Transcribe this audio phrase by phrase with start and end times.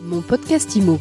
[0.00, 0.98] Mon podcast IMO.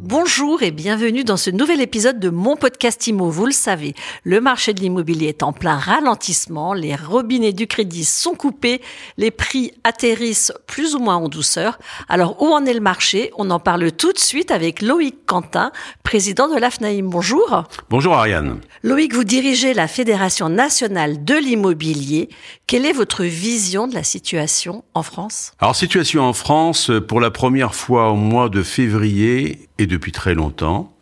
[0.00, 3.28] Bonjour et bienvenue dans ce nouvel épisode de mon podcast IMO.
[3.28, 8.04] Vous le savez, le marché de l'immobilier est en plein ralentissement, les robinets du crédit
[8.04, 8.80] sont coupés,
[9.16, 11.78] les prix atterrissent plus ou moins en douceur.
[12.08, 13.30] Alors où en est le marché?
[13.36, 15.72] On en parle tout de suite avec Loïc Quentin,
[16.02, 17.08] président de l'AFNAIM.
[17.08, 17.64] Bonjour.
[17.90, 18.60] Bonjour Ariane.
[18.82, 22.28] Loïc, vous dirigez la Fédération nationale de l'immobilier.
[22.66, 25.52] Quelle est votre vision de la situation en France?
[25.58, 30.34] Alors situation en France, pour la première fois au mois de février et depuis très
[30.34, 30.43] longtemps,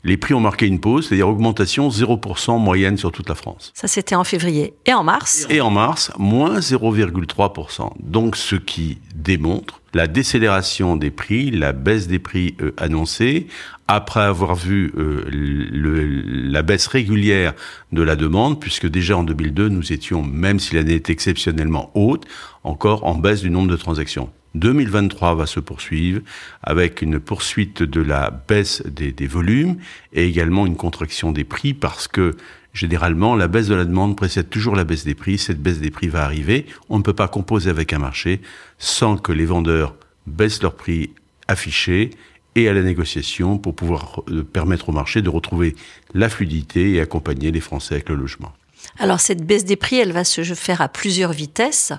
[0.05, 3.73] les prix ont marqué une pause, c'est-à-dire augmentation 0% moyenne sur toute la France.
[3.75, 4.75] Ça c'était en février.
[4.87, 5.47] Et en mars?
[5.51, 7.93] Et en mars, moins 0,3%.
[8.01, 13.47] Donc ce qui démontre la décélération des prix, la baisse des prix euh, annoncés,
[13.89, 16.05] après avoir vu euh, le,
[16.51, 17.53] la baisse régulière
[17.93, 22.25] de la demande, puisque déjà en 2002, nous étions, même si l'année est exceptionnellement haute,
[22.65, 24.31] encore en baisse du nombre de transactions.
[24.55, 26.21] 2023 va se poursuivre
[26.63, 29.77] avec une poursuite de la baisse des, des, volumes
[30.13, 32.37] et également une contraction des prix parce que
[32.73, 35.39] généralement la baisse de la demande précède toujours la baisse des prix.
[35.39, 36.67] Cette baisse des prix va arriver.
[36.89, 38.41] On ne peut pas composer avec un marché
[38.79, 39.95] sans que les vendeurs
[40.27, 41.11] baissent leurs prix
[41.49, 42.11] affichés
[42.55, 45.75] et à la négociation pour pouvoir permettre au marché de retrouver
[46.15, 48.53] la fluidité et accompagner les Français avec le logement.
[48.99, 51.93] Alors cette baisse des prix, elle va se faire à plusieurs vitesses.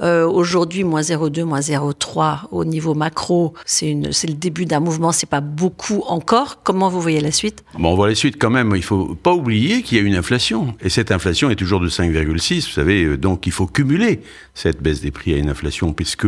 [0.00, 5.28] Euh, Aujourd'hui, moins 0,2, moins 0,3 au niveau macro, c'est le début d'un mouvement, c'est
[5.28, 6.62] pas beaucoup encore.
[6.62, 7.64] Comment vous voyez la suite?
[7.78, 8.72] On voit la suite quand même.
[8.76, 10.74] Il faut pas oublier qu'il y a une inflation.
[10.80, 12.66] Et cette inflation est toujours de 5,6.
[12.66, 14.20] Vous savez, euh, donc il faut cumuler
[14.54, 16.26] cette baisse des prix à une inflation, puisque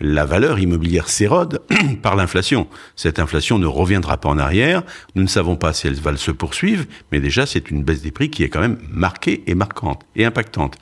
[0.00, 1.62] la valeur immobilière s'érode
[2.02, 2.68] par l'inflation.
[2.96, 4.82] Cette inflation ne reviendra pas en arrière.
[5.14, 8.10] Nous ne savons pas si elle va se poursuivre, mais déjà c'est une baisse des
[8.10, 10.76] prix qui est quand même marquée et marquante et impactante.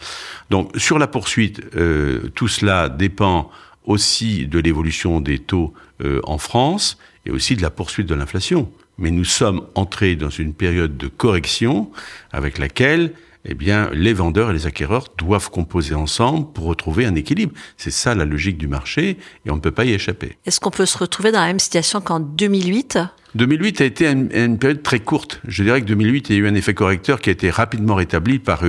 [0.51, 3.51] Donc sur la poursuite, euh, tout cela dépend
[3.85, 5.73] aussi de l'évolution des taux
[6.05, 8.71] euh, en France et aussi de la poursuite de l'inflation.
[8.99, 11.91] Mais nous sommes entrés dans une période de correction
[12.33, 13.13] avec laquelle
[13.49, 17.53] eh bien, les vendeurs et les acquéreurs doivent composer ensemble pour retrouver un équilibre.
[17.77, 20.37] C'est ça la logique du marché et on ne peut pas y échapper.
[20.47, 22.99] Est-ce qu'on peut se retrouver dans la même situation qu'en 2008
[23.37, 25.41] 2008 a été une, période très courte.
[25.47, 27.95] Je dirais que 2008, il y a eu un effet correcteur qui a été rapidement
[27.95, 28.63] rétabli par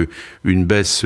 [0.43, 1.05] une baisse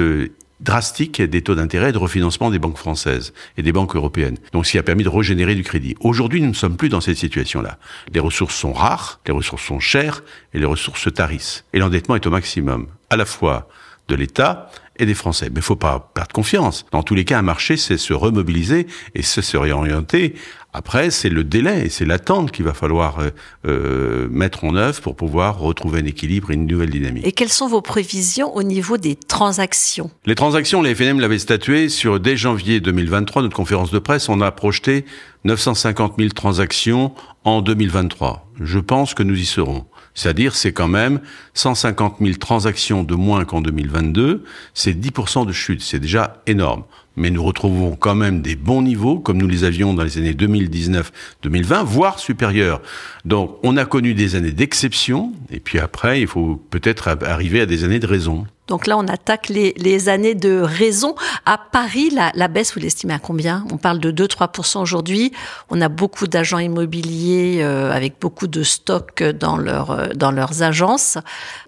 [0.61, 4.37] drastique des taux d'intérêt et de refinancement des banques françaises et des banques européennes.
[4.51, 5.95] Donc, ce qui a permis de régénérer du crédit.
[5.99, 7.77] Aujourd'hui, nous ne sommes plus dans cette situation-là.
[8.13, 10.23] Les ressources sont rares, les ressources sont chères
[10.53, 11.65] et les ressources se tarissent.
[11.73, 13.69] Et l'endettement est au maximum, à la fois
[14.07, 15.49] de l'État et des Français.
[15.49, 16.85] Mais il faut pas perdre confiance.
[16.91, 20.35] Dans tous les cas, un marché, c'est se remobiliser et c'est se réorienter.
[20.73, 23.29] Après, c'est le délai et c'est l'attente qu'il va falloir euh,
[23.65, 27.27] euh, mettre en œuvre pour pouvoir retrouver un équilibre et une nouvelle dynamique.
[27.27, 30.11] Et quelles sont vos prévisions au niveau des transactions?
[30.25, 34.39] Les transactions, les FNM l'avaient statué sur dès janvier 2023, notre conférence de presse, on
[34.39, 35.05] a projeté
[35.43, 37.13] 950 000 transactions
[37.43, 38.47] en 2023.
[38.61, 39.85] Je pense que nous y serons.
[40.13, 41.21] C'est-à-dire, c'est quand même
[41.53, 44.43] 150 000 transactions de moins qu'en 2022.
[44.73, 45.81] C'est 10% de chute.
[45.81, 46.83] C'est déjà énorme.
[47.15, 50.33] Mais nous retrouvons quand même des bons niveaux, comme nous les avions dans les années
[50.33, 52.81] 2019-2020, voire supérieurs.
[53.25, 55.33] Donc, on a connu des années d'exception.
[55.51, 58.45] Et puis après, il faut peut-être arriver à des années de raison.
[58.71, 61.15] Donc là, on attaque les, les années de raison.
[61.45, 63.65] À Paris, la, la baisse, vous l'estimez à combien?
[63.69, 65.33] On parle de 2-3% aujourd'hui.
[65.69, 71.17] On a beaucoup d'agents immobiliers euh, avec beaucoup de stocks dans, leur, dans leurs agences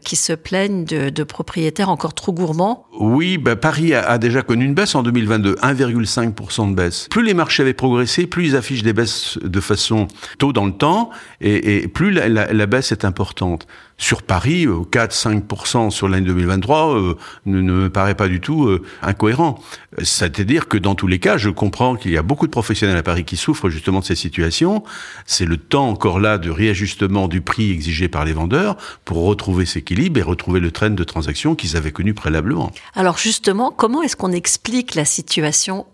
[0.06, 2.86] qui se plaignent de, de propriétaires encore trop gourmands.
[2.98, 5.04] Oui, bah Paris a, a, déjà connu une baisse en
[5.40, 7.08] 2022, 1,5% de baisse.
[7.10, 10.08] Plus les marchés avaient progressé, plus ils affichent des baisses de façon
[10.38, 11.10] tôt dans le temps,
[11.42, 13.68] et, plus la, baisse est importante
[13.98, 18.82] sur Paris, 4-5% sur l'année 2023 euh, ne, ne, me paraît pas du tout euh,
[19.02, 19.60] incohérent.
[20.02, 23.04] C'est-à-dire que dans tous les cas, je comprends qu'il y a beaucoup de professionnels à
[23.04, 24.84] Paris qui souffrent justement de ces situations.
[25.26, 29.66] C'est le temps encore là de réajustement du prix exigé par les vendeurs pour retrouver
[29.66, 32.72] cet équilibre et retrouver le train de transactions qu'ils avaient connu préalablement.
[32.96, 35.23] Alors justement, comment est-ce qu'on explique la situation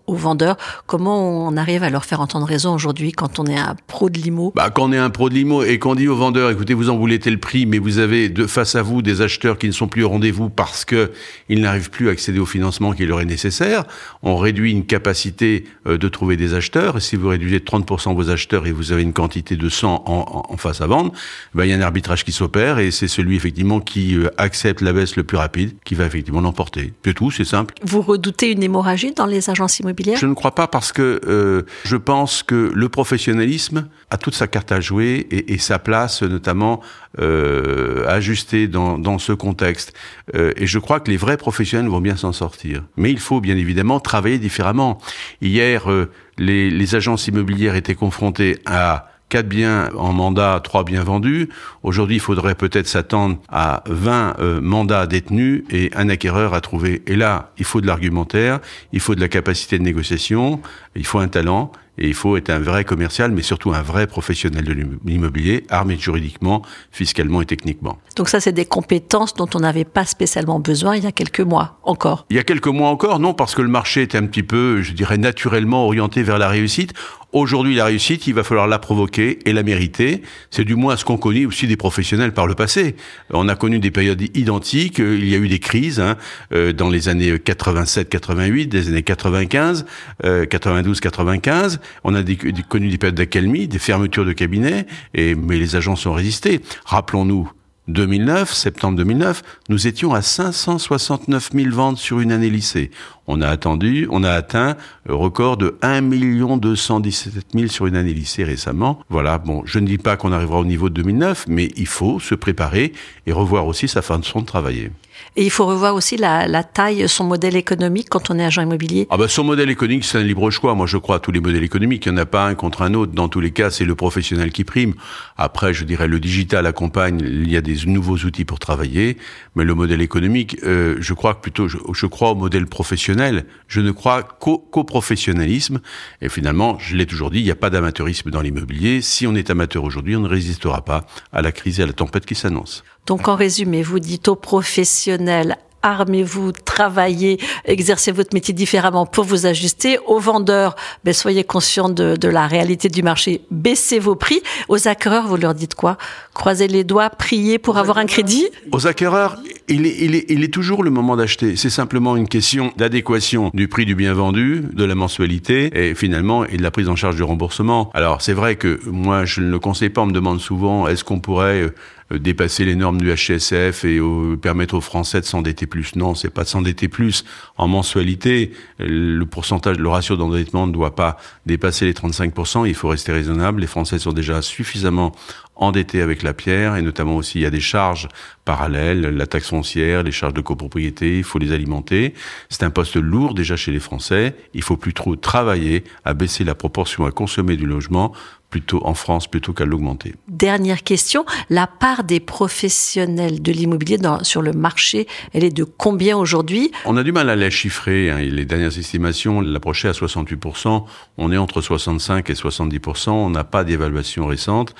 [0.06, 0.56] aux vendeurs
[0.86, 4.18] Comment on arrive à leur faire entendre raison aujourd'hui quand on est un pro de
[4.18, 4.52] l'IMO?
[4.54, 6.90] Bah, Quand on est un pro de l'IMO et qu'on dit aux vendeurs, écoutez, vous
[6.90, 9.72] en voulez tel prix, mais vous avez de face à vous des acheteurs qui ne
[9.72, 11.12] sont plus au rendez-vous parce que
[11.48, 13.84] ils n'arrivent plus à accéder au financement qui leur est nécessaire.
[14.22, 16.96] On réduit une capacité euh, de trouver des acheteurs.
[16.96, 20.04] Et si vous réduisez de 30% vos acheteurs et vous avez une quantité de 100
[20.06, 21.12] en, en, en face à vendre,
[21.54, 24.80] ben, il y a un arbitrage qui s'opère et c'est celui effectivement qui euh, accepte
[24.80, 26.92] la baisse le plus rapide qui va effectivement l'emporter.
[27.04, 27.74] C'est tout, c'est simple.
[27.84, 30.18] Vous redoutez une hémorragie les agences immobilières?
[30.18, 34.46] Je ne crois pas parce que euh, je pense que le professionnalisme a toute sa
[34.46, 36.80] carte à jouer et, et sa place notamment
[37.18, 39.92] euh, ajuster dans, dans ce contexte.
[40.34, 42.84] Euh, et je crois que les vrais professionnels vont bien s'en sortir.
[42.96, 44.98] Mais il faut bien évidemment travailler différemment.
[45.42, 51.04] Hier, euh, les, les agences immobilières étaient confrontées à quatre biens en mandat, trois biens
[51.04, 51.48] vendus.
[51.82, 57.02] Aujourd'hui, il faudrait peut-être s'attendre à 20 euh, mandats détenus et un acquéreur à trouver.
[57.06, 58.60] Et là, il faut de l'argumentaire,
[58.92, 60.60] il faut de la capacité de négociation,
[60.94, 64.06] il faut un talent et il faut être un vrai commercial, mais surtout un vrai
[64.06, 64.74] professionnel de
[65.04, 67.98] l'immobilier, armé juridiquement, fiscalement et techniquement.
[68.16, 71.40] Donc ça, c'est des compétences dont on n'avait pas spécialement besoin il y a quelques
[71.40, 72.24] mois encore.
[72.30, 74.80] Il y a quelques mois encore, non, parce que le marché était un petit peu,
[74.80, 76.94] je dirais, naturellement orienté vers la réussite.
[77.32, 80.22] Aujourd'hui, la réussite, il va falloir la provoquer et la mériter.
[80.50, 82.96] C'est du moins ce qu'on connaît aussi des professionnels par le passé.
[83.32, 84.98] On a connu des périodes identiques.
[84.98, 86.16] Il y a eu des crises hein,
[86.52, 89.86] euh, dans les années 87-88, des années 95,
[90.24, 91.78] 92-95.
[92.02, 92.22] On a
[92.68, 96.60] connu des périodes d'accalmie, des fermetures de cabinets, et, mais les agences ont résisté.
[96.84, 97.48] Rappelons-nous
[97.90, 102.90] 2009, septembre 2009, nous étions à 569 000 ventes sur une année lycée.
[103.32, 108.12] On a attendu, on a atteint le record de 1 217 000 sur une année
[108.12, 108.98] lycée récemment.
[109.08, 112.18] Voilà, bon, je ne dis pas qu'on arrivera au niveau de 2009, mais il faut
[112.18, 112.92] se préparer
[113.28, 114.90] et revoir aussi sa façon de travailler.
[115.36, 118.62] Et il faut revoir aussi la, la, taille, son modèle économique quand on est agent
[118.62, 119.06] immobilier.
[119.10, 120.74] Ah ben son modèle économique, c'est un libre choix.
[120.74, 122.06] Moi, je crois à tous les modèles économiques.
[122.06, 123.12] Il n'y en a pas un contre un autre.
[123.12, 124.94] Dans tous les cas, c'est le professionnel qui prime.
[125.36, 127.20] Après, je dirais, le digital accompagne.
[127.22, 129.18] Il y a des nouveaux outils pour travailler.
[129.54, 133.19] Mais le modèle économique, euh, je crois que plutôt, je, je, crois au modèle professionnel.
[133.68, 135.80] Je ne crois qu'au qu professionnalisme.
[136.20, 139.02] Et finalement, je l'ai toujours dit, il n'y a pas d'amateurisme dans l'immobilier.
[139.02, 141.92] Si on est amateur aujourd'hui, on ne résistera pas à la crise et à la
[141.92, 142.84] tempête qui s'annonce.
[143.06, 149.46] Donc en résumé, vous dites aux professionnels armez-vous, travaillez, exercez votre métier différemment pour vous
[149.46, 149.98] ajuster.
[150.06, 154.42] Aux vendeurs, ben, soyez conscients de, de, la réalité du marché, baissez vos prix.
[154.68, 155.96] Aux acquéreurs, vous leur dites quoi?
[156.34, 158.46] Croisez les doigts, priez pour avoir un crédit?
[158.72, 159.38] Aux acquéreurs,
[159.68, 161.56] il est, il est, il est toujours le moment d'acheter.
[161.56, 166.44] C'est simplement une question d'adéquation du prix du bien vendu, de la mensualité et finalement
[166.44, 167.90] et de la prise en charge du remboursement.
[167.94, 171.04] Alors c'est vrai que moi je ne le conseille pas, on me demande souvent est-ce
[171.04, 171.70] qu'on pourrait
[172.18, 175.94] dépasser les normes du HCSF et au, permettre aux Français de s'endetter plus.
[175.96, 177.24] Non, c'est pas de s'endetter plus
[177.56, 178.52] en mensualité.
[178.78, 182.66] Le pourcentage, le ratio d'endettement ne doit pas dépasser les 35%.
[182.66, 183.60] Il faut rester raisonnable.
[183.60, 185.12] Les Français sont déjà suffisamment
[185.60, 188.08] endettés avec la pierre et notamment aussi il y a des charges
[188.44, 192.14] parallèles, la taxe foncière, les charges de copropriété, il faut les alimenter.
[192.48, 194.34] C'est un poste lourd déjà chez les Français.
[194.54, 198.12] Il faut plus trop travailler à baisser la proportion à consommer du logement
[198.50, 200.14] plutôt en France plutôt qu'à l'augmenter.
[200.28, 206.16] Dernière question, la part des professionnels de l'immobilier sur le marché, elle est de combien
[206.16, 206.72] aujourd'hui?
[206.84, 208.10] On a du mal à la chiffrer.
[208.10, 208.18] Hein.
[208.18, 210.84] Les dernières estimations l'approchaient à 68%.
[211.16, 213.10] On est entre 65 et 70%.
[213.10, 214.74] On n'a pas d'évaluation récente.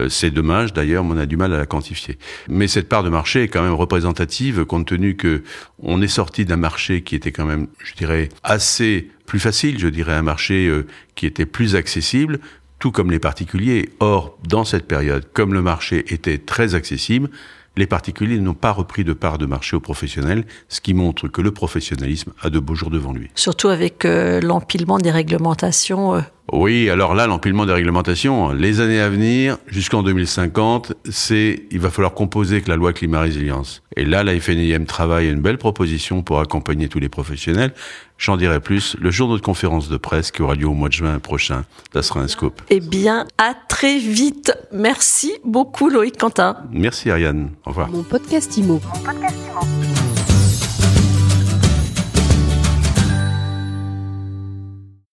[0.00, 2.18] Euh, c'est dommage d'ailleurs, mais on a du mal à la quantifier.
[2.48, 5.42] Mais cette part de marché est quand même représentative compte tenu que
[5.78, 9.88] on est sorti d'un marché qui était quand même, je dirais, assez plus facile, je
[9.88, 12.38] dirais un marché euh, qui était plus accessible,
[12.78, 13.90] tout comme les particuliers.
[14.00, 17.30] Or, dans cette période, comme le marché était très accessible,
[17.76, 21.42] les particuliers n'ont pas repris de part de marché aux professionnels, ce qui montre que
[21.42, 23.30] le professionnalisme a de beaux jours devant lui.
[23.34, 26.16] Surtout avec euh, l'empilement des réglementations.
[26.16, 26.20] Euh.
[26.52, 31.90] Oui, alors là, l'empilement des réglementations, les années à venir, jusqu'en 2050, c'est, il va
[31.90, 33.82] falloir composer avec la loi climat résilience.
[33.96, 37.72] Et là, la FNIM travaille à une belle proposition pour accompagner tous les professionnels.
[38.18, 40.88] J'en dirai plus le jour de notre conférence de presse qui aura lieu au mois
[40.88, 41.64] de juin prochain.
[41.92, 42.62] Ça sera un scoop.
[42.70, 44.52] Eh bien, à très vite.
[44.72, 46.56] Merci beaucoup Loïc Quentin.
[46.70, 47.50] Merci Ariane.
[47.64, 47.90] Au revoir.
[47.90, 48.80] Mon podcast Imo.
[48.94, 49.36] Mon podcast